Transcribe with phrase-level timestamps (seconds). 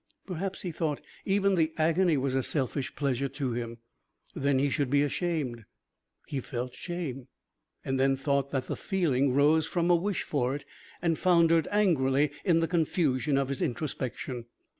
[0.25, 3.77] Perhaps, he thought, even the agony was a selfish pleasure to him.
[4.33, 5.63] Then he should be ashamed.
[6.25, 7.27] He felt shame
[7.85, 10.65] and then thought that the feeling rose from a wish for it
[11.03, 14.45] and foundered angrily in the confusion of his introspection.